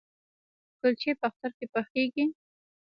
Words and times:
کلچې 0.79 1.11
په 1.19 1.25
اختر 1.29 1.51
کې 1.57 1.65
پخیږي؟ 1.73 2.25